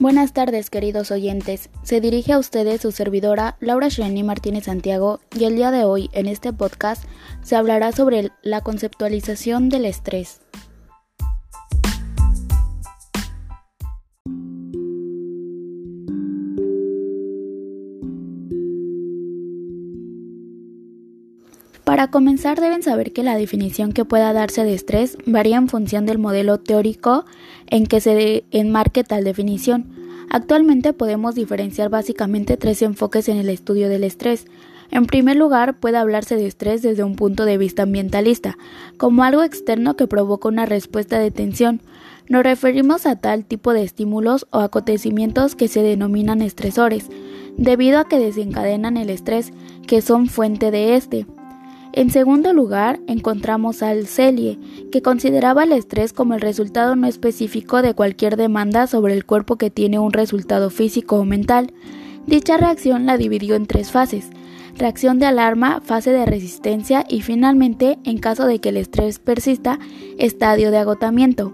Buenas 0.00 0.32
tardes, 0.32 0.70
queridos 0.70 1.10
oyentes. 1.10 1.70
Se 1.82 2.00
dirige 2.00 2.32
a 2.32 2.38
ustedes 2.38 2.82
su 2.82 2.92
servidora 2.92 3.56
Laura 3.58 3.88
Shreni 3.88 4.22
Martínez 4.22 4.66
Santiago 4.66 5.18
y 5.36 5.42
el 5.42 5.56
día 5.56 5.72
de 5.72 5.82
hoy 5.82 6.08
en 6.12 6.28
este 6.28 6.52
podcast 6.52 7.02
se 7.42 7.56
hablará 7.56 7.90
sobre 7.90 8.30
la 8.42 8.60
conceptualización 8.60 9.68
del 9.68 9.86
estrés. 9.86 10.40
Para 21.88 22.10
comenzar 22.10 22.60
deben 22.60 22.82
saber 22.82 23.14
que 23.14 23.22
la 23.22 23.34
definición 23.34 23.92
que 23.92 24.04
pueda 24.04 24.34
darse 24.34 24.62
de 24.62 24.74
estrés 24.74 25.16
varía 25.24 25.56
en 25.56 25.68
función 25.68 26.04
del 26.04 26.18
modelo 26.18 26.58
teórico 26.60 27.24
en 27.66 27.86
que 27.86 28.02
se 28.02 28.44
enmarque 28.50 29.04
tal 29.04 29.24
definición. 29.24 29.86
Actualmente 30.28 30.92
podemos 30.92 31.34
diferenciar 31.34 31.88
básicamente 31.88 32.58
tres 32.58 32.82
enfoques 32.82 33.30
en 33.30 33.38
el 33.38 33.48
estudio 33.48 33.88
del 33.88 34.04
estrés. 34.04 34.44
En 34.90 35.06
primer 35.06 35.38
lugar, 35.38 35.80
puede 35.80 35.96
hablarse 35.96 36.36
de 36.36 36.46
estrés 36.46 36.82
desde 36.82 37.04
un 37.04 37.16
punto 37.16 37.46
de 37.46 37.56
vista 37.56 37.84
ambientalista, 37.84 38.58
como 38.98 39.24
algo 39.24 39.42
externo 39.42 39.96
que 39.96 40.06
provoca 40.06 40.46
una 40.46 40.66
respuesta 40.66 41.18
de 41.18 41.30
tensión. 41.30 41.80
Nos 42.28 42.42
referimos 42.42 43.06
a 43.06 43.16
tal 43.16 43.46
tipo 43.46 43.72
de 43.72 43.84
estímulos 43.84 44.46
o 44.50 44.58
acontecimientos 44.58 45.54
que 45.54 45.68
se 45.68 45.82
denominan 45.82 46.42
estresores, 46.42 47.06
debido 47.56 47.98
a 47.98 48.08
que 48.08 48.18
desencadenan 48.18 48.98
el 48.98 49.08
estrés, 49.08 49.54
que 49.86 50.02
son 50.02 50.26
fuente 50.26 50.70
de 50.70 50.94
este. 50.94 51.24
En 51.92 52.10
segundo 52.10 52.52
lugar, 52.52 53.00
encontramos 53.06 53.82
al 53.82 54.06
Celie, 54.06 54.58
que 54.92 55.02
consideraba 55.02 55.64
el 55.64 55.72
estrés 55.72 56.12
como 56.12 56.34
el 56.34 56.40
resultado 56.40 56.94
no 56.96 57.06
específico 57.06 57.82
de 57.82 57.94
cualquier 57.94 58.36
demanda 58.36 58.86
sobre 58.86 59.14
el 59.14 59.24
cuerpo 59.24 59.56
que 59.56 59.70
tiene 59.70 59.98
un 59.98 60.12
resultado 60.12 60.70
físico 60.70 61.16
o 61.16 61.24
mental. 61.24 61.72
Dicha 62.26 62.58
reacción 62.58 63.06
la 63.06 63.16
dividió 63.16 63.54
en 63.54 63.66
tres 63.66 63.90
fases, 63.90 64.28
reacción 64.76 65.18
de 65.18 65.26
alarma, 65.26 65.80
fase 65.82 66.10
de 66.10 66.26
resistencia 66.26 67.04
y 67.08 67.22
finalmente, 67.22 67.98
en 68.04 68.18
caso 68.18 68.46
de 68.46 68.60
que 68.60 68.68
el 68.68 68.76
estrés 68.76 69.18
persista, 69.18 69.78
estadio 70.18 70.70
de 70.70 70.78
agotamiento. 70.78 71.52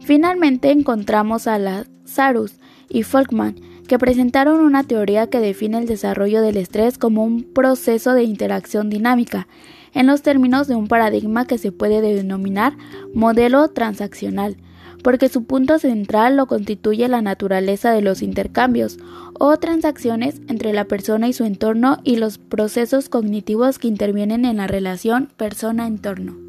Finalmente 0.00 0.70
encontramos 0.70 1.46
a 1.46 1.58
Lazarus 1.58 2.52
y 2.88 3.02
Folkman, 3.02 3.56
que 3.86 3.98
presentaron 3.98 4.60
una 4.60 4.84
teoría 4.84 5.28
que 5.28 5.40
define 5.40 5.78
el 5.78 5.86
desarrollo 5.86 6.42
del 6.42 6.56
estrés 6.56 6.98
como 6.98 7.24
un 7.24 7.42
proceso 7.42 8.14
de 8.14 8.24
interacción 8.24 8.90
dinámica, 8.90 9.46
en 9.94 10.06
los 10.06 10.22
términos 10.22 10.68
de 10.68 10.74
un 10.74 10.88
paradigma 10.88 11.46
que 11.46 11.58
se 11.58 11.72
puede 11.72 12.00
denominar 12.00 12.76
modelo 13.14 13.68
transaccional, 13.68 14.56
porque 15.02 15.28
su 15.28 15.44
punto 15.44 15.78
central 15.78 16.36
lo 16.36 16.46
constituye 16.46 17.08
la 17.08 17.22
naturaleza 17.22 17.92
de 17.92 18.02
los 18.02 18.22
intercambios 18.22 18.98
o 19.38 19.56
transacciones 19.56 20.40
entre 20.48 20.72
la 20.72 20.84
persona 20.84 21.28
y 21.28 21.32
su 21.32 21.44
entorno 21.44 21.98
y 22.04 22.16
los 22.16 22.38
procesos 22.38 23.08
cognitivos 23.08 23.78
que 23.78 23.88
intervienen 23.88 24.44
en 24.44 24.58
la 24.58 24.66
relación 24.66 25.30
persona-entorno. 25.36 26.45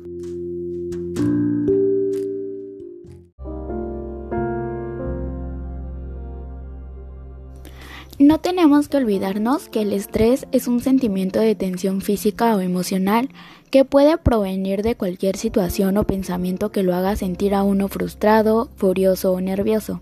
No 8.19 8.39
tenemos 8.39 8.87
que 8.87 8.97
olvidarnos 8.97 9.69
que 9.69 9.83
el 9.83 9.93
estrés 9.93 10.47
es 10.51 10.67
un 10.67 10.79
sentimiento 10.79 11.39
de 11.39 11.53
tensión 11.53 12.01
física 12.01 12.55
o 12.55 12.61
emocional 12.61 13.29
que 13.69 13.85
puede 13.85 14.17
provenir 14.17 14.81
de 14.81 14.95
cualquier 14.95 15.37
situación 15.37 15.97
o 15.97 16.03
pensamiento 16.03 16.71
que 16.71 16.81
lo 16.81 16.95
haga 16.95 17.15
sentir 17.15 17.53
a 17.53 17.61
uno 17.61 17.89
frustrado, 17.89 18.69
furioso 18.75 19.33
o 19.33 19.39
nervioso. 19.39 20.01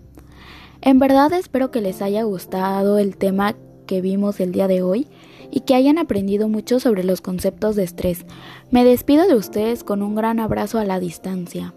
En 0.80 0.98
verdad 0.98 1.30
espero 1.34 1.70
que 1.70 1.82
les 1.82 2.00
haya 2.00 2.22
gustado 2.22 2.98
el 2.98 3.18
tema 3.18 3.54
que 3.86 4.00
vimos 4.00 4.40
el 4.40 4.50
día 4.50 4.66
de 4.66 4.80
hoy 4.80 5.08
y 5.50 5.60
que 5.60 5.74
hayan 5.74 5.98
aprendido 5.98 6.48
mucho 6.48 6.80
sobre 6.80 7.04
los 7.04 7.20
conceptos 7.20 7.76
de 7.76 7.84
estrés. 7.84 8.24
Me 8.70 8.82
despido 8.82 9.28
de 9.28 9.34
ustedes 9.34 9.84
con 9.84 10.02
un 10.02 10.14
gran 10.14 10.40
abrazo 10.40 10.78
a 10.78 10.86
la 10.86 11.00
distancia. 11.00 11.74